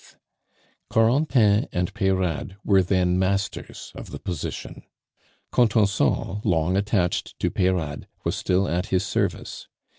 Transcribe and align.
Corentin 0.89 1.67
and 1.71 1.93
Peyrade 1.93 2.55
were 2.65 2.81
then 2.81 3.19
masters 3.19 3.91
of 3.93 4.09
the 4.09 4.17
position. 4.17 4.81
Contenson, 5.51 6.41
long 6.43 6.75
attached 6.75 7.37
to 7.37 7.51
Peyrade, 7.51 8.07
was 8.23 8.35
still 8.35 8.67
at 8.67 8.87
his 8.87 9.05
service. 9.05 9.67